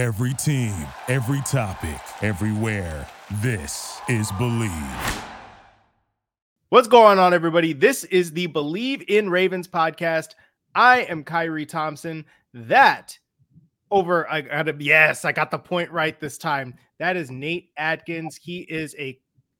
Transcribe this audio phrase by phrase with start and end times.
[0.00, 0.74] Every team,
[1.08, 3.06] every topic, everywhere.
[3.42, 5.22] This is Bleav.
[6.70, 7.74] What's going on, everybody?
[7.74, 10.28] This is the Bleav in Ravens podcast.
[10.74, 12.24] I am Khari Thompson.
[12.54, 13.18] That
[13.90, 16.76] over, I got to, yes, I got the point right this time.
[16.98, 18.36] That is Nate Atkins.
[18.36, 19.18] He is a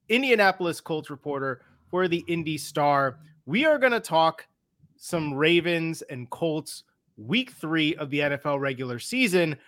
[0.09, 1.61] Indianapolis Colts reporter
[1.91, 3.19] for the Indy Star.
[3.45, 4.47] We are going to talk
[4.97, 6.85] some Ravens and Colts
[7.19, 9.59] week three of the NFL regular season.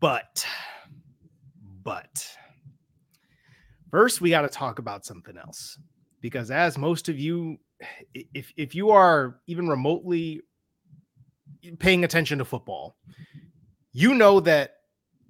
[0.00, 0.46] But,
[1.82, 2.26] but,
[3.90, 5.78] first we got to talk about something else
[6.22, 7.58] because, as most of you,
[8.34, 10.40] if if you are even remotely
[11.78, 12.96] paying attention to football,
[13.92, 14.76] you know that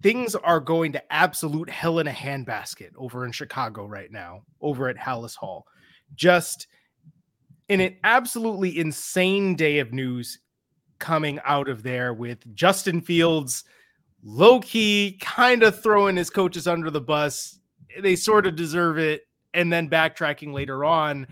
[0.03, 4.89] things are going to absolute hell in a handbasket over in Chicago right now, over
[4.89, 5.67] at Halas Hall.
[6.15, 6.69] Just
[7.69, 10.39] in an absolutely insane day of news
[10.99, 13.65] coming out of there with Justin Fields
[14.23, 17.59] low key kind of throwing his coaches under the bus.
[18.01, 19.23] They sort of deserve it.
[19.53, 21.27] And then backtracking later on.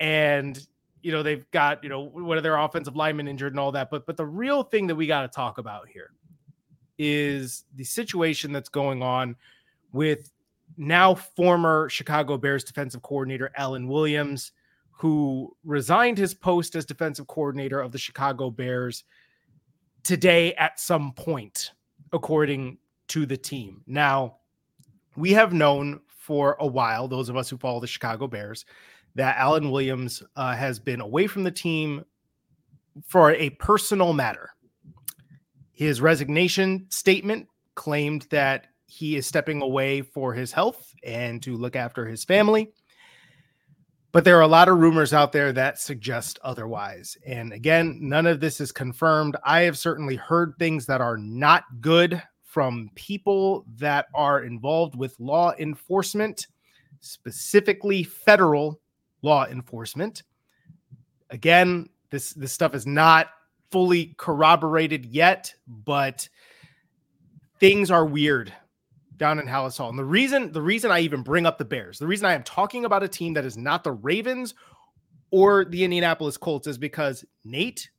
[0.00, 0.58] And,
[1.02, 3.90] you know, they've got, you know, one of their offensive linemen injured and all that.
[3.90, 6.12] But, but the real thing that we got to talk about here
[6.96, 9.36] is the situation that's going on
[9.92, 10.30] with
[10.78, 14.52] now former Chicago Bears defensive coordinator Alan Williams,
[14.90, 19.04] who resigned his post as defensive coordinator of the Chicago Bears
[20.02, 21.72] today at some point
[22.12, 22.78] according
[23.08, 23.82] to the team.
[23.86, 24.36] Now,
[25.16, 28.64] we have known for a while, those of us who follow the Chicago Bears,
[29.14, 32.04] that Alan Williams uh, has been away from the team
[33.06, 34.50] for a personal matter.
[35.72, 41.76] His resignation statement claimed that he is stepping away for his health and to look
[41.76, 42.72] after his family.
[44.10, 47.16] But there are a lot of rumors out there that suggest otherwise.
[47.26, 49.36] And again, none of this is confirmed.
[49.44, 55.20] I have certainly heard things that are not good from people that are involved with
[55.20, 56.46] law enforcement,
[57.00, 58.80] specifically federal
[59.20, 60.22] law enforcement.
[61.28, 63.28] Again, this this stuff is not
[63.70, 66.26] fully corroborated yet, but
[67.60, 68.54] things are weird
[69.18, 69.90] down in Halas Hall.
[69.90, 72.42] And the reason the reason I even bring up the Bears, the reason I am
[72.42, 74.54] talking about a team that is not the Ravens
[75.30, 77.90] or the Indianapolis Colts is because Nate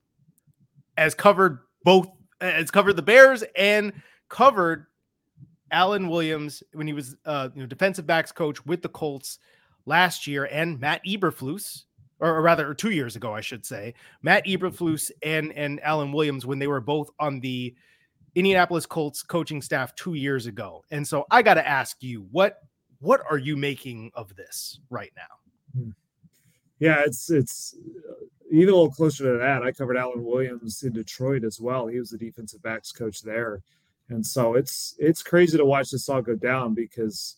[0.97, 2.07] has covered both
[2.41, 3.93] has covered the Bears and
[4.29, 4.87] covered
[5.71, 9.39] Alan Williams when he was uh, you know defensive backs coach with the Colts
[9.85, 11.83] last year and Matt Eberflus
[12.19, 16.11] or, or rather or 2 years ago I should say Matt Eberflus and and Alan
[16.11, 17.75] Williams when they were both on the
[18.35, 20.83] Indianapolis Colts coaching staff two years ago.
[20.91, 22.59] And so I got to ask you, what
[22.99, 25.79] what are you making of this right now?
[25.81, 25.89] Hmm.
[26.79, 27.75] Yeah, it's it's
[28.09, 29.63] uh, even a little closer to that.
[29.63, 31.87] I covered Alan Williams in Detroit as well.
[31.87, 33.61] He was the defensive backs coach there,
[34.09, 37.37] and so it's it's crazy to watch this all go down because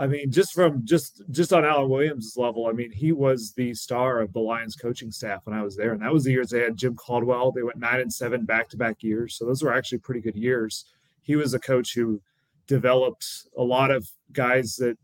[0.00, 3.74] I mean, just from just just on Alan Williams' level, I mean, he was the
[3.74, 6.50] star of the Lions coaching staff when I was there, and that was the years
[6.50, 7.50] they had Jim Caldwell.
[7.50, 10.36] They went nine and seven back to back years, so those were actually pretty good
[10.36, 10.84] years.
[11.22, 12.22] He was a coach who
[12.68, 13.26] developed
[13.56, 14.96] a lot of guys that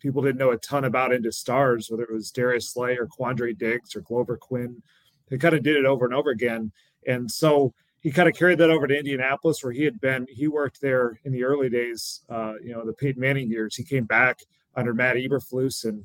[0.00, 3.56] people didn't know a ton about into stars, whether it was Darius Slay or Quandre
[3.56, 4.82] Diggs or Glover Quin.
[5.28, 6.72] They kind of did it over and over again,
[7.06, 7.74] and so
[8.06, 10.28] he kind of carried that over to Indianapolis, where he had been.
[10.30, 13.74] He worked there in the early days, uh, you know, the Peyton Manning years.
[13.74, 14.38] He came back
[14.76, 16.04] under Matt Eberflus, and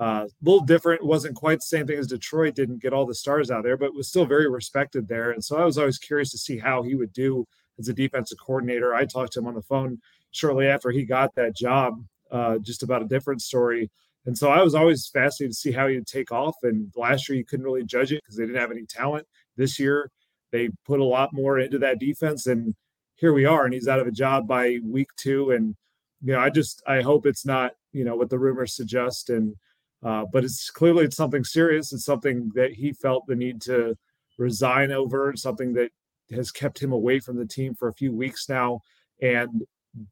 [0.00, 1.06] uh, a little different.
[1.06, 2.56] Wasn't quite the same thing as Detroit.
[2.56, 5.30] Didn't get all the stars out there, but was still very respected there.
[5.30, 7.46] And so I was always curious to see how he would do
[7.78, 8.92] as a defensive coordinator.
[8.92, 10.00] I talked to him on the phone
[10.32, 12.02] shortly after he got that job,
[12.32, 13.88] uh, just about a different story.
[14.24, 16.56] And so I was always fascinated to see how he would take off.
[16.64, 19.28] And last year you couldn't really judge it because they didn't have any talent.
[19.56, 20.10] This year
[20.56, 22.74] they put a lot more into that defense, and
[23.16, 23.64] here we are.
[23.64, 25.50] And he's out of a job by week two.
[25.50, 25.76] And
[26.22, 29.28] you know, I just I hope it's not you know what the rumors suggest.
[29.28, 29.54] And
[30.02, 31.92] uh, but it's clearly it's something serious.
[31.92, 33.96] It's something that he felt the need to
[34.38, 35.34] resign over.
[35.36, 35.90] Something that
[36.30, 38.80] has kept him away from the team for a few weeks now,
[39.20, 39.62] and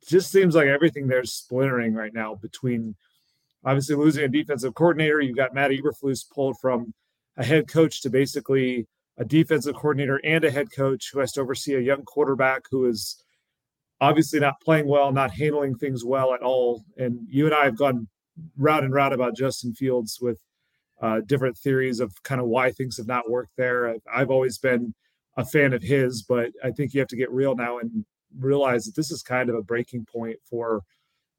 [0.06, 2.94] just seems like everything there's splintering right now between
[3.64, 5.20] obviously losing a defensive coordinator.
[5.20, 6.92] You've got Matt Eberflus pulled from
[7.36, 8.86] a head coach to basically
[9.18, 12.86] a defensive coordinator and a head coach who has to oversee a young quarterback who
[12.86, 13.22] is
[14.00, 16.84] obviously not playing well, not handling things well at all.
[16.96, 18.08] And you and I have gone
[18.56, 20.40] round and round about Justin Fields with
[21.00, 23.96] uh, different theories of kind of why things have not worked there.
[24.12, 24.94] I've always been
[25.36, 28.04] a fan of his, but I think you have to get real now and
[28.38, 30.82] realize that this is kind of a breaking point for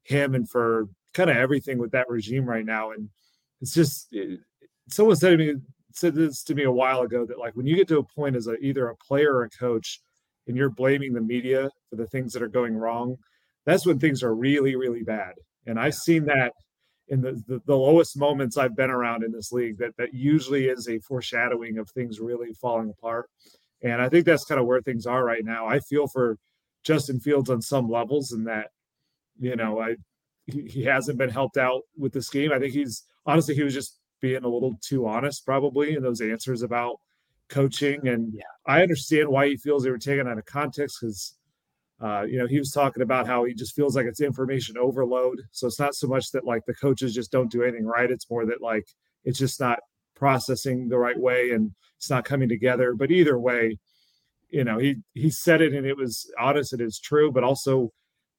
[0.04, 2.90] him and for kind of everything with that regime right now.
[2.92, 3.10] And
[3.60, 4.40] it's just, it,
[4.88, 5.54] someone said to me
[5.96, 8.36] said this to me a while ago that like when you get to a point
[8.36, 10.00] as a either a player or a coach
[10.46, 13.16] and you're blaming the media for the things that are going wrong,
[13.64, 15.34] that's when things are really, really bad.
[15.66, 16.52] And I've seen that
[17.08, 20.66] in the, the, the, lowest moments I've been around in this league that that usually
[20.66, 23.28] is a foreshadowing of things really falling apart.
[23.82, 25.66] And I think that's kind of where things are right now.
[25.66, 26.36] I feel for
[26.82, 28.70] Justin Fields on some levels and that,
[29.38, 29.96] you know, I
[30.46, 32.52] he hasn't been helped out with this game.
[32.52, 36.20] I think he's honestly he was just being a little too honest probably in those
[36.20, 36.96] answers about
[37.48, 38.08] coaching.
[38.08, 38.42] And yeah.
[38.66, 41.36] I understand why he feels they were taken out of context because
[42.00, 45.40] uh, you know, he was talking about how he just feels like it's information overload.
[45.50, 48.10] So it's not so much that like the coaches just don't do anything right.
[48.10, 48.86] It's more that like
[49.24, 49.78] it's just not
[50.14, 52.94] processing the right way and it's not coming together.
[52.94, 53.78] But either way,
[54.50, 57.92] you know, he he said it and it was honest and it's true, but also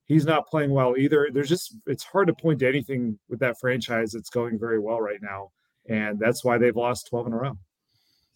[0.06, 1.30] he's not playing well either.
[1.34, 5.02] There's just it's hard to point to anything with that franchise that's going very well
[5.02, 5.50] right now.
[5.90, 7.58] And that's why they've lost 12 in a row.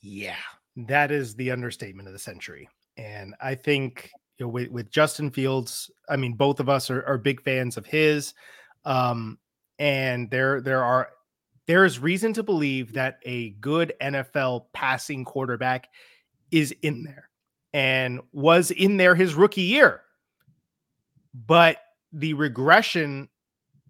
[0.01, 0.35] Yeah,
[0.75, 2.69] that is the understatement of the century.
[2.97, 7.03] And I think you know, with, with Justin Fields, I mean, both of us are,
[7.05, 8.33] are big fans of his.
[8.85, 9.37] Um,
[9.77, 11.09] and there there are
[11.67, 15.89] there is reason to believe that a good NFL passing quarterback
[16.51, 17.29] is in there
[17.73, 20.01] and was in there his rookie year.
[21.33, 21.77] But
[22.11, 23.29] the regression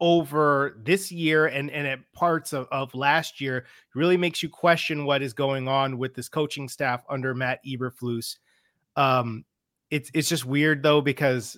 [0.02, 5.06] over this year and, and at parts of, of last year really makes you question
[5.06, 8.38] what is going on with this coaching staff under Matt Eberflus.
[8.96, 9.46] Um,
[9.92, 11.58] it's it's just weird though because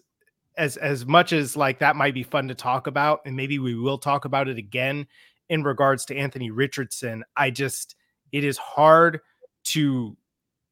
[0.57, 3.75] as as much as like that might be fun to talk about and maybe we
[3.75, 5.07] will talk about it again
[5.49, 7.95] in regards to Anthony Richardson, I just
[8.33, 9.21] it is hard
[9.65, 10.17] to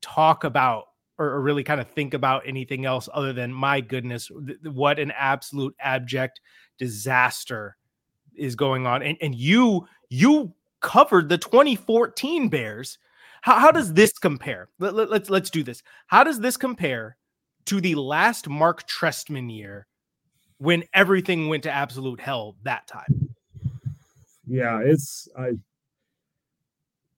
[0.02, 0.86] talk about
[1.18, 5.00] or, or really kind of think about anything else other than my goodness, th- what
[5.00, 6.42] an absolute abject
[6.78, 7.78] disaster
[8.36, 9.04] is going on.
[9.04, 12.98] And and you you covered the 2014 Bears.
[13.42, 14.70] How, how does this compare?
[14.80, 15.84] Let, let, let's let's do this.
[16.08, 17.18] How does this compare
[17.66, 19.88] to the last Mark Trestman year
[20.62, 23.30] when everything went to absolute hell that time.
[24.48, 25.54] Yeah, it's I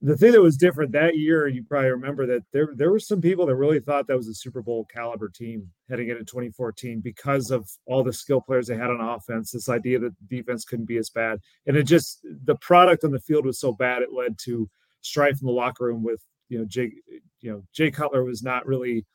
[0.06, 3.22] the thing that was different that year, you probably remember that there there were some
[3.22, 7.52] people that really thought that was a Super Bowl caliber team heading into 2014 because
[7.52, 9.52] of all the skill players they had on offense.
[9.52, 13.20] This idea that defense couldn't be as bad, and it just the product on the
[13.20, 14.70] field was so bad it led to
[15.00, 16.92] strife in the locker room with you know Jay
[17.40, 19.06] you know Jay Cutler was not really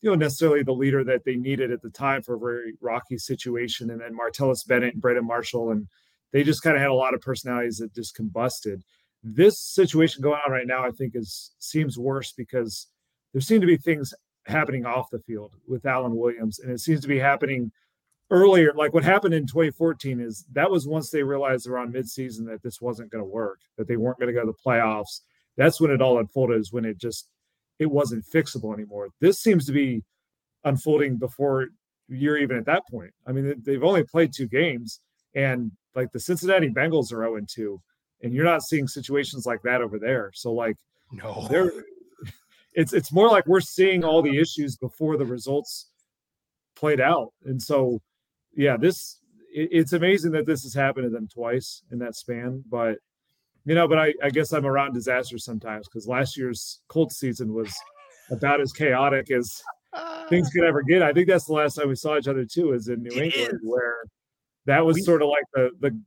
[0.00, 3.18] you know necessarily the leader that they needed at the time for a very rocky
[3.18, 3.90] situation.
[3.90, 5.86] And then Martellus Bennett and Brandon Marshall, and
[6.32, 8.82] they just kind of had a lot of personalities that just combusted.
[9.22, 12.86] This situation going on right now, I think, is seems worse because
[13.32, 14.14] there seem to be things
[14.46, 17.70] happening off the field with Alan Williams, and it seems to be happening
[18.30, 18.72] earlier.
[18.74, 22.80] Like what happened in 2014 is that was once they realized around midseason that this
[22.80, 25.20] wasn't going to work, that they weren't going to go to the playoffs.
[25.56, 26.58] That's when it all unfolded.
[26.60, 27.28] Is when it just
[27.78, 29.08] it wasn't fixable anymore.
[29.20, 30.04] This seems to be
[30.64, 31.68] unfolding before
[32.08, 33.12] you're even at that point.
[33.26, 35.00] I mean, they've only played two games,
[35.34, 37.80] and like the Cincinnati Bengals are 0 2,
[38.22, 40.30] and you're not seeing situations like that over there.
[40.34, 40.76] So, like,
[41.12, 41.72] no, they're
[42.74, 45.90] it's it's more like we're seeing all the issues before the results
[46.74, 47.32] played out.
[47.44, 48.00] And so,
[48.54, 49.20] yeah, this
[49.52, 52.98] it, it's amazing that this has happened to them twice in that span, but
[53.66, 57.52] you know, but I, I guess I'm around disasters sometimes because last year's Colts season
[57.52, 57.72] was
[58.30, 59.62] about as chaotic as
[60.28, 61.02] things could ever get.
[61.02, 63.34] I think that's the last time we saw each other too, is in New it
[63.34, 63.70] England, is.
[63.70, 63.96] where
[64.70, 66.00] that was we, sort of like the the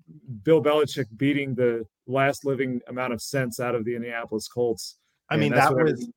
[0.44, 4.98] Bill Belichick beating the last living amount of sense out of the Indianapolis Colts.
[5.30, 6.10] I mean, that was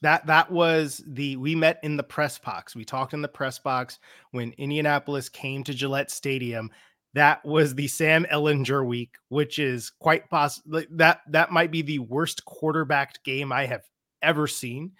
[0.00, 2.74] that that was the we met in the press box.
[2.74, 3.98] We talked in the press box
[4.30, 6.70] when Indianapolis came to Gillette Stadium
[7.14, 11.98] that was the Sam Ehlinger week, which is quite possible that that might be the
[11.98, 13.82] worst quarterbacked game I have
[14.22, 14.92] ever seen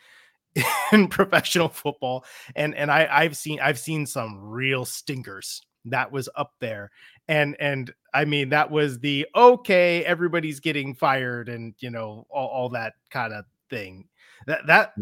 [0.92, 2.24] in professional football.
[2.54, 6.90] And and I I've seen I've seen some real stinkers that was up there.
[7.28, 12.48] And and I mean that was the okay, everybody's getting fired and you know all,
[12.48, 14.08] all that kind of thing.
[14.46, 14.94] That that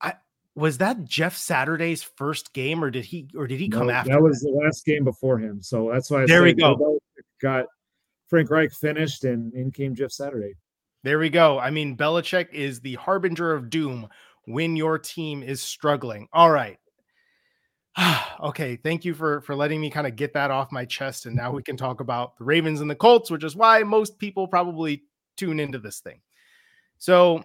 [0.00, 0.14] I
[0.54, 4.10] was that Jeff Saturday's first game, or did he or did he come no, after?
[4.12, 4.50] That was that?
[4.50, 5.62] the last game before him.
[5.62, 6.98] So that's why I there we go.
[7.40, 7.66] Got
[8.28, 10.54] Frank Reich finished, and in came Jeff Saturday.
[11.02, 11.58] There we go.
[11.58, 14.08] I mean, Belichick is the harbinger of doom
[14.44, 16.28] when your team is struggling.
[16.32, 16.78] All right.
[18.42, 21.36] okay, thank you for for letting me kind of get that off my chest, and
[21.36, 24.46] now we can talk about the Ravens and the Colts, which is why most people
[24.46, 25.02] probably
[25.36, 26.20] tune into this thing.
[26.98, 27.42] So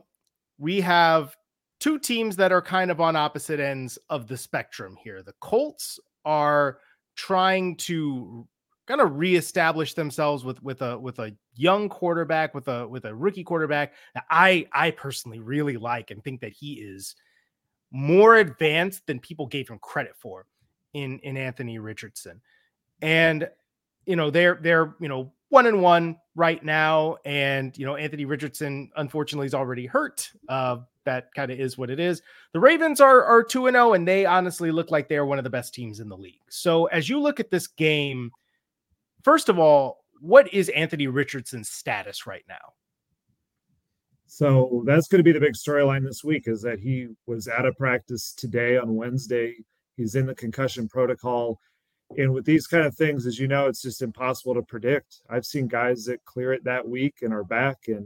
[0.57, 1.35] we have
[1.79, 5.21] two teams that are kind of on opposite ends of the spectrum here.
[5.23, 6.79] The Colts are
[7.15, 8.47] trying to
[8.87, 13.15] kind of reestablish themselves with with a with a young quarterback with a with a
[13.15, 17.15] rookie quarterback that I I personally really like and think that he is
[17.95, 20.45] more advanced than people gave him credit for
[20.93, 22.41] in in Anthony Richardson.
[23.01, 23.49] And
[24.05, 28.25] you know, they're they're, you know, one and one right now and you know, Anthony
[28.25, 30.29] Richardson unfortunately is already hurt.
[30.49, 32.21] Uh that kind of is what it is.
[32.51, 35.45] The Ravens are are 2 and 0 and they honestly look like they're one of
[35.45, 36.41] the best teams in the league.
[36.49, 38.29] So as you look at this game,
[39.23, 42.73] first of all, what is Anthony Richardson's status right now?
[44.27, 47.65] So that's going to be the big storyline this week is that he was out
[47.65, 49.55] of practice today on Wednesday.
[49.97, 51.59] He's in the concussion protocol.
[52.17, 55.21] And with these kind of things, as you know, it's just impossible to predict.
[55.29, 58.05] I've seen guys that clear it that week and are back, and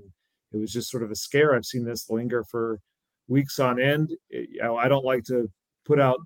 [0.54, 1.54] it was just sort of a scare.
[1.56, 2.80] I've seen this linger for
[3.28, 4.12] weeks on end.
[4.30, 5.50] It, you know, I don't like to
[5.86, 6.20] put out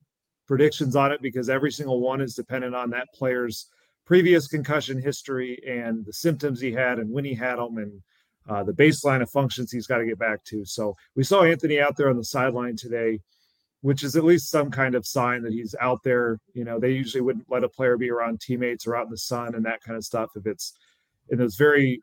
[0.48, 3.70] predictions on it because every single one is dependent on that player's
[4.06, 8.02] previous concussion history and the symptoms he had and when he had them and
[8.50, 10.66] uh, the baseline of functions he's got to get back to.
[10.66, 13.20] So we saw Anthony out there on the sideline today,
[13.82, 16.40] which is at least some kind of sign that he's out there.
[16.54, 19.18] You know, they usually wouldn't let a player be around teammates or out in the
[19.18, 20.74] sun and that kind of stuff if it's
[21.30, 22.02] in those very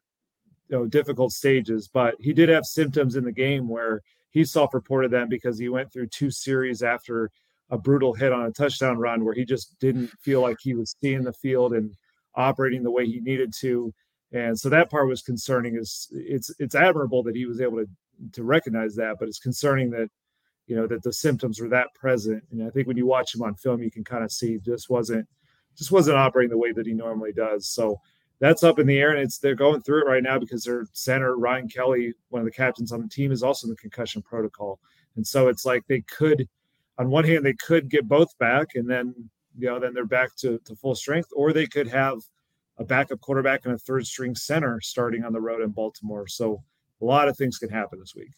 [0.69, 1.89] you know difficult stages.
[1.89, 5.93] But he did have symptoms in the game where he self-reported them because he went
[5.93, 7.31] through two series after
[7.71, 10.95] a brutal hit on a touchdown run where he just didn't feel like he was
[11.03, 11.93] seeing the field and
[12.35, 13.93] operating the way he needed to
[14.33, 17.89] and so that part was concerning is it's it's admirable that he was able to
[18.33, 20.09] to recognize that but it's concerning that
[20.67, 22.43] you know that the symptoms were that present.
[22.53, 24.89] And i think when you watch him on film you can kind of see this
[24.89, 25.27] wasn't
[25.77, 27.67] just wasn't operating the way that he normally does.
[27.69, 28.01] So
[28.39, 30.87] that's up in the air and it's they're going through it right now because their
[30.93, 34.23] center ryan kelly one of the captains on the team is also in the concussion
[34.23, 34.79] protocol.
[35.17, 36.49] And so it's like they could
[36.99, 39.13] on one hand they could get both back and then
[39.59, 42.21] you know then they're back to, to full strength or they could have
[42.81, 46.27] a backup quarterback and a third string center starting on the road in Baltimore.
[46.27, 46.63] So
[47.01, 48.31] a lot of things can happen this week.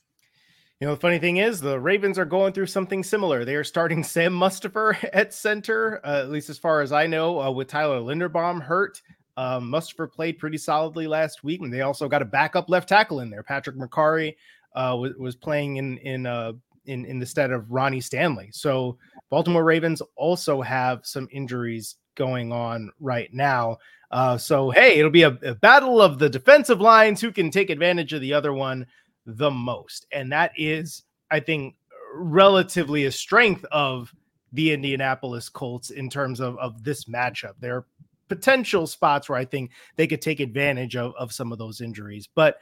[0.81, 3.45] You know, the funny thing is, the Ravens are going through something similar.
[3.45, 7.41] They are starting Sam Mustipher at center, uh, at least as far as I know,
[7.41, 9.01] uh, with Tyler Linderbaum hurt.
[9.37, 9.75] Um,
[10.13, 13.43] played pretty solidly last week, and they also got a backup left tackle in there.
[13.43, 14.35] Patrick Mekari
[14.75, 16.53] uh, was, was playing in in uh,
[16.87, 18.51] in in the stead of Ronnie Stanley.
[18.53, 18.99] So
[19.31, 23.79] Baltimore Ravens also have some injuries going on right now.
[24.11, 27.71] Uh, so hey, it'll be a, a, battle of the defensive lines who can take
[27.71, 28.87] advantage of the other one
[29.25, 31.77] the most, and that is, I think,
[32.15, 34.15] relatively a strength of
[34.53, 37.55] the Indianapolis Colts in terms of of this matchup.
[37.61, 37.87] There are
[38.29, 42.29] potential spots where I think they could take advantage of, of some of those injuries,
[42.35, 42.59] but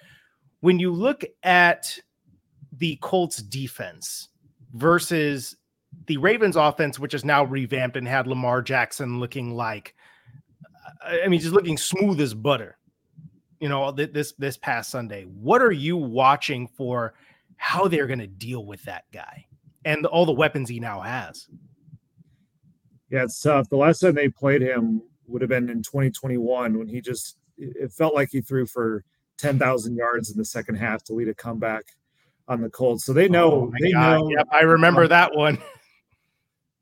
[0.61, 1.99] when you look at
[2.73, 4.29] the Colts defense
[4.75, 5.57] versus
[6.07, 9.95] the Ravens offense, which is now revamped and had Lamar Jackson looking like
[11.03, 12.77] I mean, just looking smooth as butter.
[13.59, 15.25] You know, this this past Sunday.
[15.25, 17.15] What are you watching for?
[17.57, 19.45] How they're going to deal with that guy
[19.85, 21.47] and all the weapons he now has?
[23.11, 23.69] Yeah, it's tough.
[23.69, 27.93] The last time they played him would have been in 2021 when he just it
[27.93, 29.05] felt like he threw for
[29.37, 31.85] 10,000 yards in the second half to lead a comeback
[32.49, 33.05] on the Colts.
[33.05, 34.21] So they oh know oh they God.
[34.21, 34.31] know.
[34.31, 35.59] Yep, I remember that one.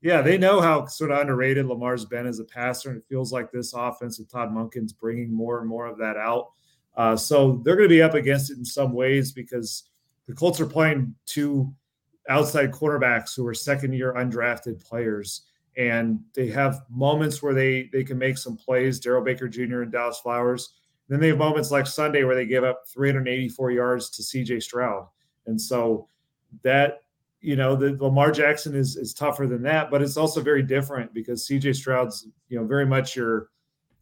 [0.00, 3.32] Yeah, they know how sort of underrated Lamar's been as a passer, and it feels
[3.32, 6.50] like this offense with Todd Monken's bringing more and more of that out.
[6.96, 9.84] Uh, so they're going to be up against it in some ways because
[10.26, 11.72] the Colts are playing two
[12.28, 15.42] outside quarterbacks who are second-year undrafted players,
[15.76, 19.00] and they have moments where they they can make some plays.
[19.00, 19.82] Darrell Baker Jr.
[19.82, 20.74] and Dallas Flowers.
[21.08, 24.60] Then they have moments like Sunday where they give up 384 yards to C.J.
[24.60, 25.08] Stroud,
[25.46, 26.08] and so
[26.62, 27.02] that
[27.40, 31.14] you know, the Lamar Jackson is is tougher than that, but it's also very different
[31.14, 33.50] because CJ Stroud's, you know, very much your,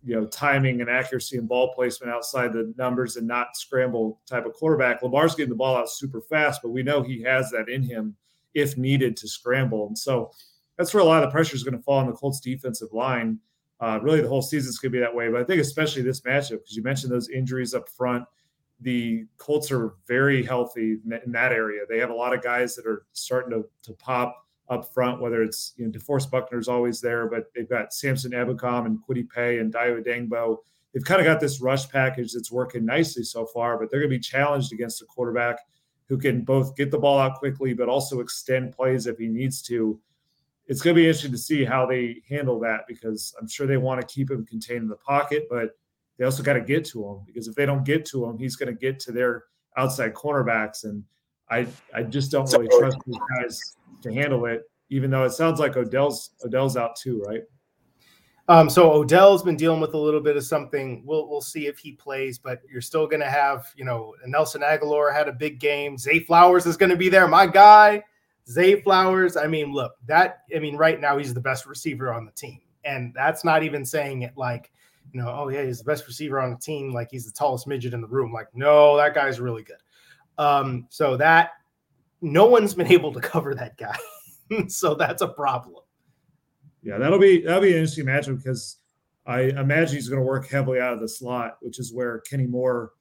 [0.02, 4.46] you know, timing and accuracy and ball placement outside the numbers and not scramble type
[4.46, 5.02] of quarterback.
[5.02, 8.16] Lamar's getting the ball out super fast, but we know he has that in him
[8.54, 9.86] if needed to scramble.
[9.86, 10.30] And so
[10.78, 12.92] that's where a lot of the pressure is going to fall on the Colts defensive
[12.92, 13.38] line.
[13.80, 15.28] Uh, really, the whole season's going to be that way.
[15.28, 18.24] But I think especially this matchup because you mentioned those injuries up front
[18.80, 21.82] the Colts are very healthy in that area.
[21.88, 25.42] They have a lot of guys that are starting to, to pop up front, whether
[25.42, 29.58] it's, you know, DeForest Buckner's always there, but they've got Samson Ebukam and Kwity Paye
[29.58, 30.58] and Dayo Odeyingbo.
[30.92, 34.10] They've kind of got this rush package that's working nicely so far, but they're going
[34.10, 35.58] to be challenged against a quarterback
[36.08, 39.62] who can both get the ball out quickly, but also extend plays if he needs
[39.62, 39.98] to.
[40.66, 43.76] It's going to be interesting to see how they handle that because I'm sure they
[43.76, 45.70] want to keep him contained in the pocket, but–
[46.18, 48.56] they also got to get to him because if they don't get to him, he's
[48.56, 49.44] going to get to their
[49.76, 50.84] outside cornerbacks.
[50.84, 51.04] And
[51.50, 53.60] I I just don't really trust these guys
[54.02, 57.42] to handle it, even though it sounds like Odell's Odell's out too, right?
[58.48, 61.02] Um, so Odell's been dealing with a little bit of something.
[61.04, 64.62] We'll we'll see if he plays, but you're still going to have, you know, Nelson
[64.62, 65.98] Agholor had a big game.
[65.98, 68.04] Zay Flowers is going to be there, my guy.
[68.48, 72.24] Zay Flowers, I mean, look, that I mean, right now he's the best receiver on
[72.24, 72.60] the team.
[72.84, 74.70] And that's not even saying it like,
[75.12, 77.66] you know, oh yeah, he's the best receiver on the team, like he's the tallest
[77.66, 78.32] midget in the room.
[78.32, 79.76] Like, no, that guy's really good.
[80.38, 81.50] Um, so that
[82.20, 83.96] no one's been able to cover that guy.
[84.68, 85.82] so that's a problem.
[86.82, 88.76] Yeah, that'll be that'll be an interesting matchup because
[89.26, 92.46] I imagine he's going to work heavily out of the slot, which is where Kenny
[92.46, 92.92] Moore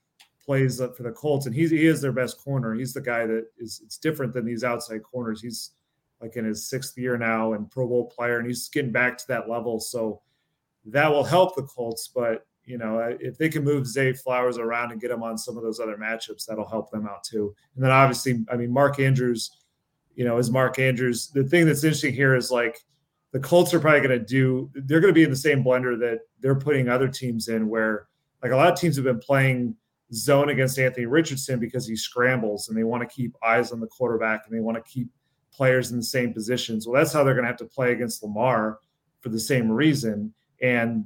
[0.43, 2.73] plays for the Colts, and he's he is their best corner.
[2.73, 5.41] He's the guy that is it's different than these outside corners.
[5.41, 5.71] He's
[6.21, 9.27] like in his sixth year now and Pro Bowl player, and he's getting back to
[9.27, 9.79] that level.
[9.79, 10.21] So
[10.85, 12.09] that will help the Colts.
[12.13, 15.55] But you know, if they can move Zay Flowers around and get him on some
[15.55, 17.55] of those other matchups, that'll help them out too.
[17.75, 19.51] And then obviously, I mean, Mark Andrews,
[20.15, 21.29] you know, is Mark Andrews.
[21.29, 22.83] The thing that's interesting here is like
[23.31, 24.71] the Colts are probably going to do.
[24.73, 28.07] They're going to be in the same blender that they're putting other teams in, where
[28.41, 29.75] like a lot of teams have been playing
[30.13, 33.87] zone against Anthony Richardson because he scrambles and they want to keep eyes on the
[33.87, 35.09] quarterback and they want to keep
[35.51, 36.87] players in the same positions.
[36.87, 38.79] Well, that's how they're going to have to play against Lamar
[39.21, 40.33] for the same reason.
[40.61, 41.05] And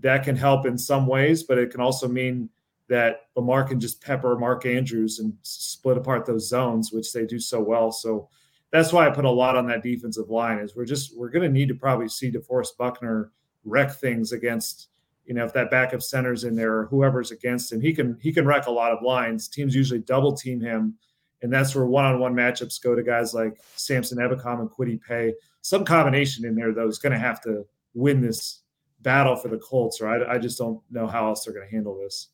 [0.00, 2.50] that can help in some ways, but it can also mean
[2.88, 7.38] that Lamar can just pepper Mark Andrews and split apart those zones, which they do
[7.38, 7.90] so well.
[7.90, 8.28] So
[8.70, 10.58] that's why I put a lot on that defensive line.
[10.58, 13.32] Is we're just we're going to need to probably see DeForest Buckner
[13.64, 14.88] wreck things against
[15.24, 17.80] you know if that backup center's in there or whoever's against him.
[17.80, 19.48] He can he can wreck a lot of lines.
[19.48, 20.96] Teams usually double team him
[21.42, 25.34] and that's where one-on-one matchups go to guys like Samson Ebukam and Kwity Paye.
[25.60, 28.60] Some combination in there though is going to have to win this
[29.06, 31.96] battle for the Colts, or I, just don't know how else they're going to handle
[31.96, 32.30] this.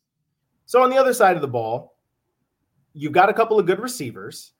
[0.65, 1.99] So on the other side of the ball,
[2.93, 4.53] you've got a couple of good receivers.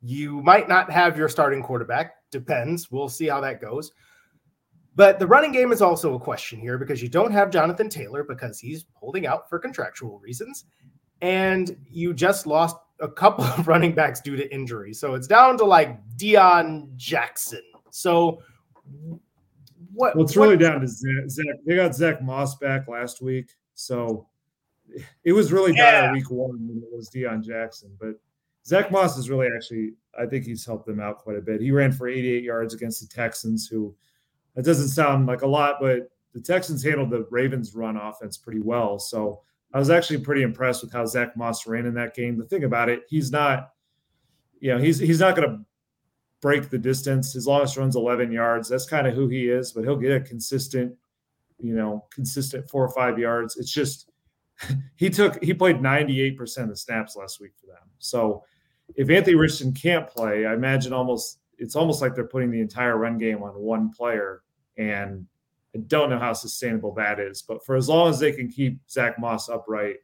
[0.00, 2.12] You might not have your starting quarterback.
[2.30, 2.92] Depends.
[2.92, 3.90] We'll see how that goes.
[4.94, 8.22] But the running game is also a question here because you don't have Jonathan Taylor
[8.22, 10.66] because he's holding out for contractual reasons.
[11.20, 14.94] And you just lost a couple of running backs due to injury.
[14.94, 17.62] So it's down to like Deon Jackson.
[17.90, 18.40] So
[19.92, 20.16] what?
[20.16, 23.50] Well, it's really what, down to Zach, Zach, They got Zach Moss back last week.
[23.74, 24.26] So
[25.24, 26.02] it was really yeah.
[26.02, 27.96] dire week one when it was Deon Jackson.
[28.00, 28.14] But
[28.66, 31.60] Zach Moss is really actually, I think he's helped them out quite a bit.
[31.60, 33.94] He ran for 88 yards against the Texans, who
[34.54, 38.60] that doesn't sound like a lot, but the Texans handled the Ravens' run offense pretty
[38.60, 38.98] well.
[38.98, 39.40] So
[39.72, 42.36] I was actually pretty impressed with how Zach Moss ran in that game.
[42.36, 43.70] The thing about it, he's not,
[44.60, 45.64] you know, he's he's not going to
[46.40, 47.32] break the distance.
[47.32, 48.68] His longest run's 11 yards.
[48.68, 50.94] That's kind of who he is, but he'll get a consistent,
[51.58, 53.56] you know, consistent four or five yards.
[53.56, 54.10] It's just
[54.96, 57.88] he took he played 98% of the snaps last week for them.
[57.98, 58.44] So
[58.96, 62.96] if Anthony Richardson can't play, I imagine almost it's almost like they're putting the entire
[62.96, 64.42] run game on one player
[64.78, 65.26] and
[65.74, 68.80] I don't know how sustainable that is, but for as long as they can keep
[68.90, 69.96] Zach Moss upright,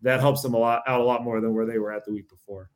[0.00, 2.12] that helps them a lot out a lot more than where they were at the
[2.12, 2.70] week before.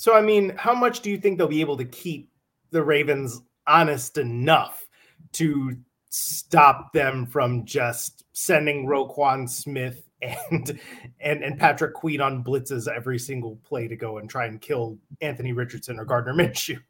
[0.00, 2.30] So, I mean, how much do you think they'll be able to keep
[2.70, 4.88] the Ravens honest enough
[5.32, 5.76] to
[6.08, 10.80] stop them from just sending Roquan Smith and
[11.20, 14.96] and and Patrick Queen on blitzes every single play to go and try and kill
[15.20, 16.80] Anthony Richardson or Gardner Minshew?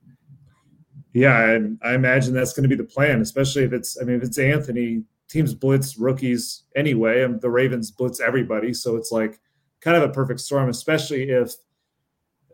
[1.12, 4.01] Yeah, and I imagine that's going to be the plan, especially if it's.
[4.01, 8.94] I mean, if it's Anthony, teams blitz rookies anyway, and the Ravens blitz everybody, so
[8.94, 9.40] it's like
[9.81, 10.68] kind of a perfect storm.
[10.68, 11.57] Especially if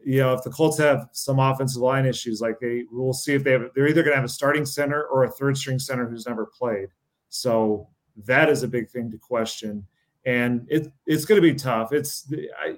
[0.06, 3.42] you know if the Colts have some offensive line issues, like they we'll see if
[3.42, 3.70] they have.
[3.74, 6.46] They're either going to have a starting center or a third string center who's never
[6.46, 6.90] played.
[7.28, 7.88] So
[8.24, 9.84] that is a big thing to question,
[10.24, 11.92] and it it's going to be tough.
[11.92, 12.76] It's I,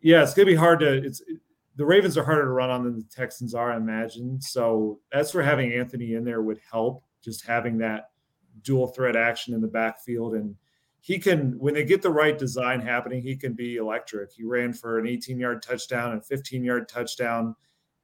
[0.00, 0.94] yeah, it's going to be hard to.
[0.94, 1.22] It's
[1.76, 4.40] the Ravens are harder to run on than the Texans are, I imagine.
[4.40, 8.10] So that's where having Anthony in there would help, just having that
[8.62, 10.34] dual threat action in the backfield.
[10.34, 10.56] And
[11.04, 14.32] he can, when they get the right design happening, he can be electric.
[14.32, 17.54] He ran for an 18 yard touchdown and 15 yard touchdown.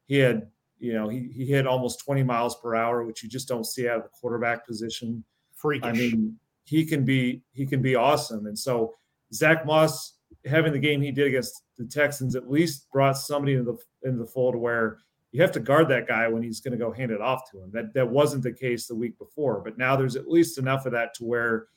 [0.05, 3.49] He had, you know, he, he hit almost 20 miles per hour, which you just
[3.49, 5.25] don't see out of the quarterback position.
[5.55, 5.89] Freakish.
[5.89, 8.45] I mean, he can be, he can be awesome.
[8.45, 8.93] And so
[9.33, 13.73] Zach Moss having the game he did against the Texans at least brought somebody into
[13.73, 14.99] the into the fold where
[15.33, 17.63] you have to guard that guy when he's going to go hand it off to
[17.63, 17.71] him.
[17.73, 20.93] That that wasn't the case the week before, but now there's at least enough of
[20.93, 21.69] that to where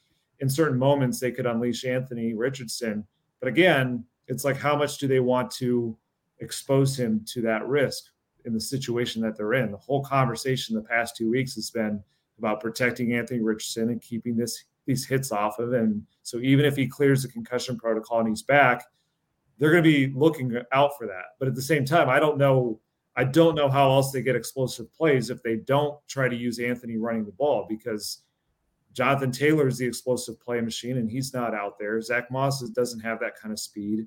[0.43, 3.08] in certain moments they could unleash Anthony Richardson.
[3.39, 5.97] But again, it's like how much do they want to
[6.39, 8.12] expose him to that risk
[8.43, 9.71] in the situation that they're in?
[9.71, 12.03] The whole conversation the past two weeks has been
[12.38, 16.06] about protecting Anthony Richardson and keeping this these hits off of him.
[16.23, 18.84] So even if he clears the concussion protocol and he's back,
[19.58, 21.38] they're going to be looking out for that.
[21.39, 22.82] But at the same time, I don't know.
[23.15, 26.60] I don't know how else they get explosive plays if they don't try to use
[26.60, 28.23] Anthony running the ball because
[28.93, 31.99] Jonathan Taylor is the explosive play machine and he's not out there.
[32.01, 34.06] Zach Moss doesn't have that kind of speed.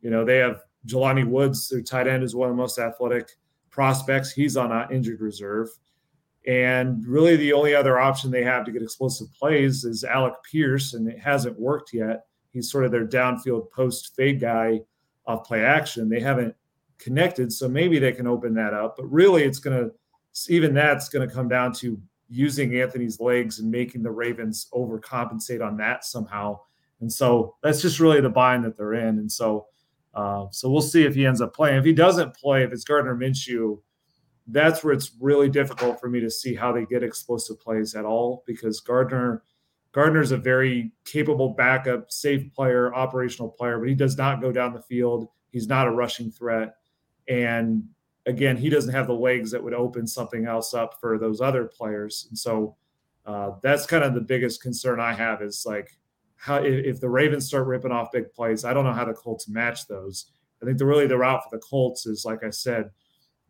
[0.00, 3.30] You know, they have Jelani Woods, their tight end, is one of the most athletic
[3.70, 4.32] prospects.
[4.32, 5.68] He's on injured reserve.
[6.46, 10.94] And really, the only other option they have to get explosive plays is Alec Pierce,
[10.94, 12.26] and it hasn't worked yet.
[12.52, 14.80] He's sort of their downfield post fade guy
[15.26, 16.08] off play action.
[16.08, 16.54] They haven't
[16.98, 18.96] connected, so maybe they can open that up.
[18.96, 19.92] But really, it's going to,
[20.48, 25.64] even that's going to come down to using Anthony's legs and making the Ravens overcompensate
[25.64, 26.58] on that somehow.
[27.00, 29.18] And so that's just really the bind that they're in.
[29.18, 29.66] And so,
[30.14, 31.78] uh, so we'll see if he ends up playing.
[31.78, 33.80] If he doesn't play, if it's Gardner Minshew,
[34.48, 38.04] that's where it's really difficult for me to see how they get explosive plays at
[38.04, 39.42] all because Gardner
[39.92, 44.74] Gardner's a very capable backup, safe player, operational player, but he does not go down
[44.74, 45.28] the field.
[45.52, 46.74] He's not a rushing threat.
[47.28, 47.84] And
[48.26, 51.64] again, he doesn't have the legs that would open something else up for those other
[51.64, 52.26] players.
[52.28, 52.76] And so
[53.24, 55.96] uh, that's kind of the biggest concern I have is like
[56.36, 59.48] how if the Ravens start ripping off big plays, I don't know how the Colts
[59.48, 60.26] match those.
[60.62, 62.90] I think the really the route for the Colts is like I said,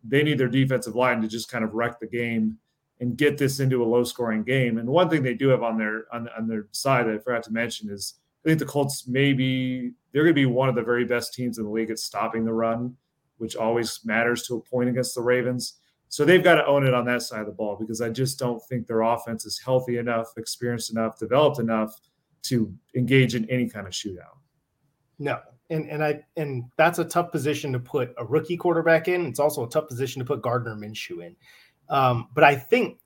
[0.03, 2.57] they need their defensive line to just kind of wreck the game
[2.99, 4.77] and get this into a low scoring game.
[4.77, 7.43] And one thing they do have on their on, on their side that I forgot
[7.43, 10.83] to mention is I think the Colts maybe they're going to be one of the
[10.83, 12.95] very best teams in the league at stopping the run,
[13.37, 15.79] which always matters to a point against the Ravens.
[16.09, 18.39] So they've got to own it on that side of the ball because I just
[18.39, 21.99] don't think their offense is healthy enough, experienced enough, developed enough
[22.43, 24.37] to engage in any kind of shootout.
[25.19, 25.39] No.
[25.69, 29.25] And and I and that's a tough position to put a rookie quarterback in.
[29.25, 31.35] It's also a tough position to put Gardner Minshew in.
[31.89, 32.99] Um, but I think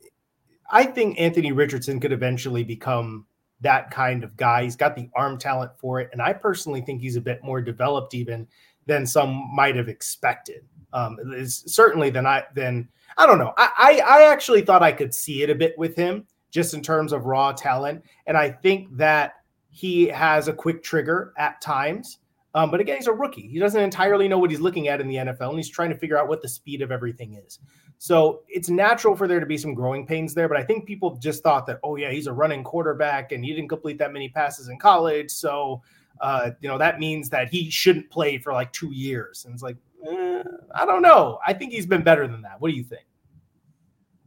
[0.71, 3.25] I think Anthony Richardson could eventually become
[3.61, 4.63] that kind of guy.
[4.63, 7.61] He's got the arm talent for it, and I personally think he's a bit more
[7.61, 8.47] developed even
[8.85, 10.63] than some might have expected.
[10.93, 13.53] Um, certainly than I than I don't know.
[13.57, 16.81] I, I I actually thought I could see it a bit with him just in
[16.81, 19.35] terms of raw talent, and I think that
[19.69, 22.19] he has a quick trigger at times.
[22.53, 23.47] Um, but again, he's a rookie.
[23.47, 25.97] He doesn't entirely know what he's looking at in the NFL, and he's trying to
[25.97, 27.59] figure out what the speed of everything is.
[27.97, 30.49] So it's natural for there to be some growing pains there.
[30.49, 33.53] But I think people just thought that, oh, yeah, he's a running quarterback and he
[33.53, 35.29] didn't complete that many passes in college.
[35.29, 35.81] So,
[36.21, 39.43] uh, you know, that means that he shouldn't play for like two years.
[39.45, 40.43] And it's like, eh,
[40.75, 41.39] I don't know.
[41.45, 42.61] I think he's been better than that.
[42.61, 43.05] What do you think?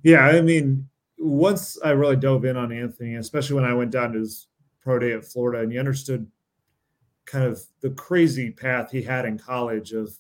[0.02, 0.26] Yeah.
[0.26, 4.18] I mean, once I really dove in on Anthony, especially when I went down to
[4.18, 4.48] his
[4.80, 6.26] pro day at Florida and you understood
[7.26, 10.12] kind of the crazy path he had in college of,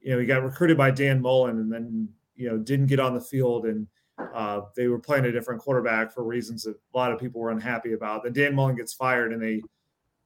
[0.00, 3.14] you know, he got recruited by Dan Mullen and then, you know, didn't get on
[3.14, 3.86] the field and
[4.34, 7.50] uh, they were playing a different quarterback for reasons that a lot of people were
[7.50, 8.24] unhappy about.
[8.24, 9.62] Then Dan Mullen gets fired and they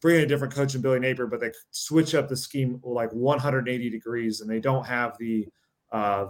[0.01, 3.13] bring in a different coach in Billy Napier, but they switch up the scheme like
[3.13, 5.47] 180 degrees and they don't have the,
[5.93, 6.27] uh,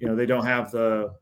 [0.00, 1.14] you know, they don't have the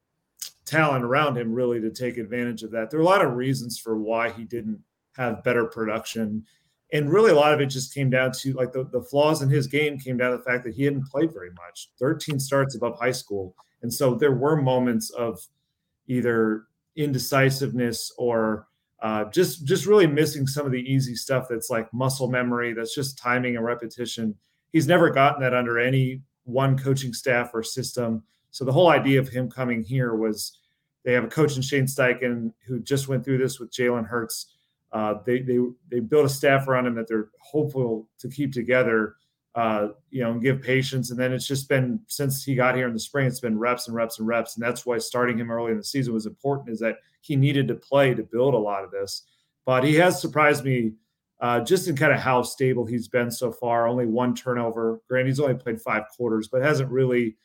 [0.65, 2.91] talent around him really to take advantage of that.
[2.91, 4.83] There are a lot of reasons for why he didn't
[5.17, 6.45] have better production
[6.93, 9.49] and really a lot of it just came down to like the, the flaws in
[9.49, 12.75] his game came down to the fact that he hadn't played very much 13 starts
[12.75, 15.41] above high school and so there were moments of
[16.07, 16.65] either
[16.97, 18.69] indecisiveness or
[19.03, 22.95] uh, just just really missing some of the easy stuff that's like muscle memory that's
[22.95, 24.35] just timing and repetition.
[24.73, 28.23] He's never gotten that under any one coaching staff or system.
[28.53, 30.57] So the whole idea of him coming here was
[31.05, 34.55] they have a coach in shane steichen who just went through this with jalen hurts.
[34.93, 35.59] Uh, they they
[35.91, 39.17] they build a staff around him that they're hopeful to keep together,
[39.55, 41.11] uh, you know, and give patience.
[41.11, 43.87] And then it's just been since he got here in the spring, it's been reps
[43.87, 46.71] and reps and reps, and that's why starting him early in the season was important.
[46.71, 49.23] Is that he needed to play to build a lot of this,
[49.67, 50.93] but he has surprised me.
[51.41, 55.01] Uh, just in kind of how stable he's been so far, only one turnover.
[55.09, 57.37] Granted, he's only played five quarters, but hasn't really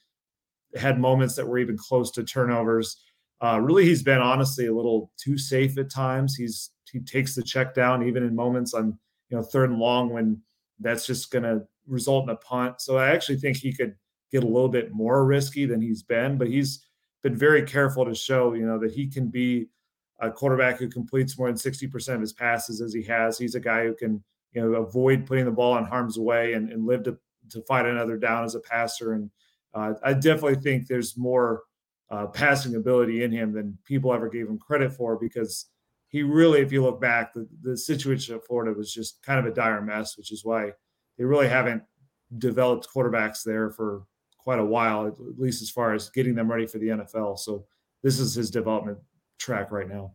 [0.76, 2.98] had moments that were even close to turnovers.
[3.43, 6.36] Uh, really, he's been honestly a little too safe at times.
[6.36, 8.98] He's he takes the check down even in moments on
[9.30, 10.41] you know third and long when
[10.79, 12.81] that's just going to result in a punt.
[12.81, 13.95] So I actually think he could
[14.31, 16.85] get a little bit more risky than he's been, but he's
[17.23, 19.67] been very careful to show you know that he can be
[20.19, 23.37] a quarterback who completes more than 60% of his passes as he has.
[23.37, 26.71] He's a guy who can you know avoid putting the ball in harm's way and,
[26.71, 27.17] and live to
[27.49, 29.13] to fight another down as a passer.
[29.13, 29.29] And
[29.73, 31.63] uh, I definitely think there's more
[32.09, 35.67] uh, passing ability in him than people ever gave him credit for because
[36.10, 39.46] he really, if you look back, the, the situation at Florida was just kind of
[39.46, 40.72] a dire mess, which is why
[41.17, 41.84] they really haven't
[42.38, 44.04] developed quarterbacks there for
[44.38, 47.39] quite a while, at least as far as getting them ready for the NFL.
[47.39, 47.65] So
[48.04, 48.98] this is his development
[49.39, 50.13] track right now.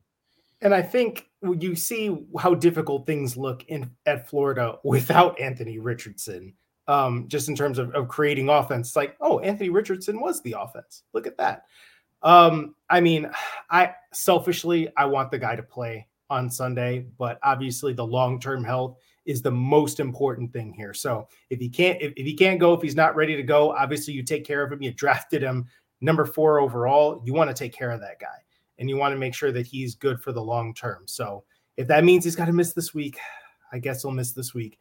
[0.62, 6.54] And I think you see how difficult things look in at Florida without Anthony Richardson.
[6.88, 10.56] Um, just in terms of, of creating offense, it's like, oh, Anthony Richardson was the
[10.58, 11.04] offense.
[11.12, 11.64] Look at that.
[12.22, 13.30] Um, I mean,
[13.70, 18.96] I selfishly I want the guy to play on Sunday, but obviously the long-term health
[19.24, 20.94] is the most important thing here.
[20.94, 23.72] So if he can't if, if he can't go, if he's not ready to go,
[23.72, 24.82] obviously you take care of him.
[24.82, 25.66] You drafted him
[26.00, 28.26] number four overall, you want to take care of that guy
[28.78, 31.04] and you want to make sure that he's good for the long term.
[31.06, 31.44] So
[31.76, 33.18] if that means he's got to miss this week,
[33.72, 34.78] I guess he'll miss this week,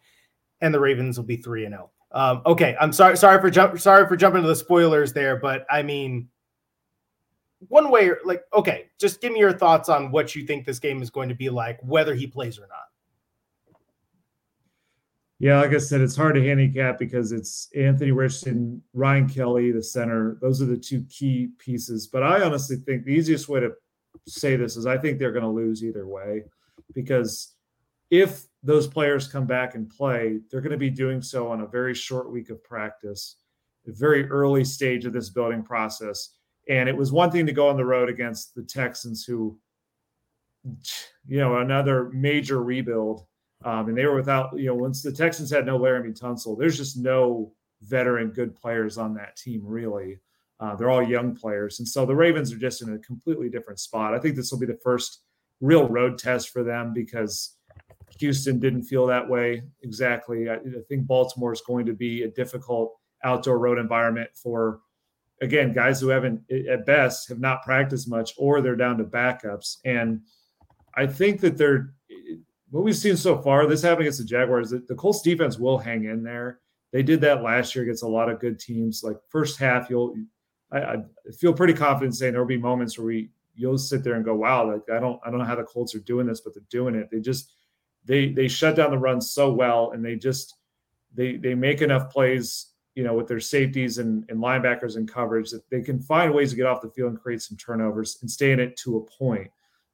[0.60, 1.92] and the Ravens will be three and zero.
[2.12, 2.22] Oh.
[2.22, 5.66] Um, okay, I'm sorry, sorry for jump, sorry for jumping to the spoilers there, but
[5.70, 6.28] I mean,
[7.68, 11.02] one way, like, okay, just give me your thoughts on what you think this game
[11.02, 12.88] is going to be like, whether he plays or not.
[15.40, 19.82] Yeah, like I said, it's hard to handicap because it's Anthony Richardson, Ryan Kelly, the
[19.82, 20.38] center.
[20.40, 22.06] Those are the two key pieces.
[22.06, 23.72] But I honestly think the easiest way to
[24.28, 26.44] say this is I think they're going to lose either way
[26.94, 27.56] because
[28.12, 31.68] if those players come back and play, they're going to be doing so on a
[31.68, 33.38] very short week of practice,
[33.88, 36.36] a very early stage of this building process.
[36.70, 39.58] And it was one thing to go on the road against the Texans, who,
[41.28, 43.26] you know, another major rebuild
[43.64, 46.78] um, and they were without, you know, once the Texans had no Laremy Tunsil, there's
[46.78, 50.20] just no veteran good players on that team, really.
[50.60, 51.80] Uh, they're all young players.
[51.80, 54.14] And so the Ravens are just in a completely different spot.
[54.14, 55.22] I think this will be the first
[55.60, 57.56] real road test for them because
[58.20, 60.50] Houston didn't feel that way exactly.
[60.50, 64.82] I, I think Baltimore is going to be a difficult outdoor road environment for,
[65.42, 69.78] again, guys who haven't, at best, have not practiced much or they're down to backups.
[69.84, 70.22] And
[70.96, 71.94] I think that they're,
[72.70, 75.78] what we've seen so far, this happened against the Jaguars, the, the Colts defense will
[75.78, 76.60] hang in there.
[76.92, 79.02] They did that last year against a lot of good teams.
[79.04, 80.16] Like first half, you'll
[80.72, 80.98] I, I
[81.38, 84.36] feel pretty confident saying there will be moments where we you'll sit there and go,
[84.36, 86.64] wow, like I don't I don't know how the Colts are doing this, but they're
[86.70, 87.10] doing it.
[87.12, 87.54] They just
[88.06, 90.56] they they shut down the run so well and they just
[91.14, 95.50] they they make enough plays you know, with their safeties and, and linebackers and coverage
[95.52, 98.30] that they can find ways to get off the field and create some turnovers and
[98.30, 99.50] stay in it to a point.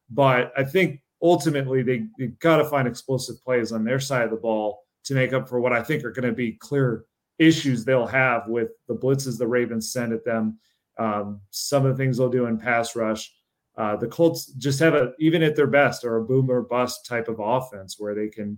[0.09, 4.31] But I think ultimately they, they've got to find explosive plays on their side of
[4.31, 7.05] the ball to make up for what I think are going to be clear
[7.39, 10.59] issues they'll have with the blitzes the Ravens send at them.
[10.97, 13.31] Um, some of the things they'll do in pass rush.
[13.77, 17.05] Uh, the Colts just have a, even at their best, or a boom or bust
[17.05, 18.57] type of offense where they can,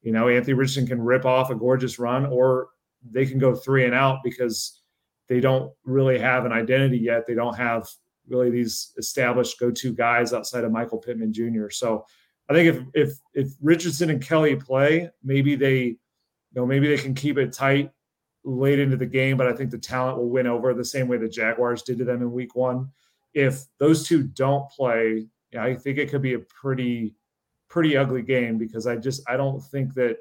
[0.00, 2.68] you know, Anthony Richardson can rip off a gorgeous run, or
[3.08, 4.80] they can go three and out because
[5.28, 7.26] they don't really have an identity yet.
[7.26, 7.86] They don't have
[8.28, 11.70] really these established go-to guys outside of Michael Pittman Jr.
[11.70, 12.04] So
[12.48, 15.98] I think if if if Richardson and Kelly play, maybe they, you
[16.54, 17.90] know, maybe they can keep it tight
[18.44, 19.36] late into the game.
[19.36, 22.04] But I think the talent will win over the same way the Jaguars did to
[22.04, 22.90] them in Week One.
[23.34, 27.14] If those two don't play, I think it could be a pretty
[27.68, 30.18] pretty ugly game because I just I don't think that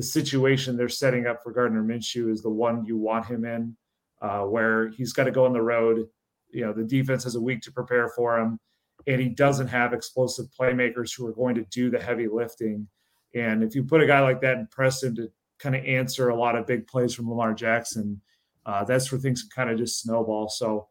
[0.00, 3.76] the situation they're setting up for Gardner Minshew is the one you want him in,
[4.22, 6.08] uh, where he's got to go on the road.
[6.50, 8.58] You know the defense has a week to prepare for him
[9.06, 12.88] and he doesn't have explosive playmakers who are going to do the heavy lifting.
[13.34, 16.30] And if you put a guy like that and press him to kind of answer
[16.30, 18.20] a lot of big plays from lamar jackson
[18.64, 20.48] uh, that's where things can kind of just snowball.
[20.48, 20.88] So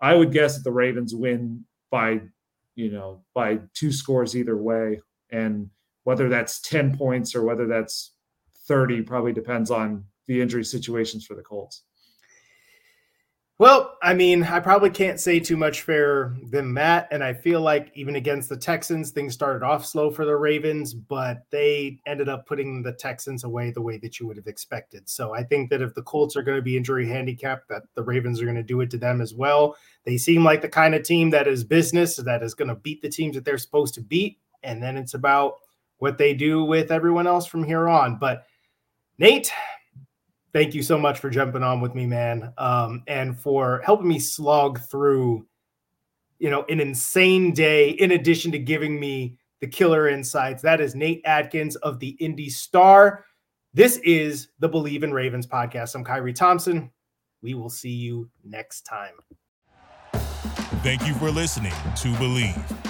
[0.00, 2.20] i would guess that the ravens win by
[2.74, 5.00] you know by two scores either way.
[5.30, 5.70] And
[6.04, 8.12] whether that's 10 points or whether that's
[8.70, 11.82] 30 probably depends on the injury situations for the colts
[13.60, 17.08] well, I mean, I probably can't say too much fairer than that.
[17.10, 20.94] And I feel like even against the Texans, things started off slow for the Ravens,
[20.94, 25.10] but they ended up putting the Texans away the way that you would have expected.
[25.10, 28.02] So I think that if the Colts are going to be injury handicapped, that the
[28.02, 29.76] Ravens are going to do it to them as well.
[30.04, 33.02] They seem like the kind of team that is business, that is going to beat
[33.02, 34.38] the teams that they're supposed to beat.
[34.62, 35.56] And then it's about
[35.98, 38.16] what they do with everyone else from here on.
[38.18, 38.46] But
[39.20, 39.52] Nate,
[40.54, 44.18] thank you so much for jumping on with me, man, um, and for helping me
[44.18, 45.46] slog through,
[46.38, 47.90] you know, an insane day.
[47.90, 52.48] In addition to giving me the killer insights, that is Nate Atkins of the Indy
[52.48, 53.26] Star.
[53.74, 55.94] This is the Bleav in Ravens podcast.
[55.94, 56.90] I'm Khari Thompson.
[57.42, 59.16] We will see you next time.
[60.82, 62.89] Thank you for listening to Bleav.